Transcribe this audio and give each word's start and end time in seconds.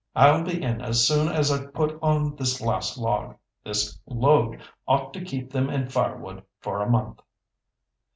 I'll 0.15 0.43
be 0.43 0.59
in 0.59 0.81
as 0.81 1.07
soon 1.07 1.27
as 1.27 1.51
I've 1.51 1.75
put 1.75 1.99
on 2.01 2.35
this 2.35 2.59
last 2.59 2.97
log. 2.97 3.35
This 3.63 3.99
load 4.07 4.59
ought 4.87 5.13
to 5.13 5.23
keep 5.23 5.51
them 5.51 5.69
in 5.69 5.89
firewood 5.89 6.41
for 6.59 6.81
a 6.81 6.89
month." 6.89 7.19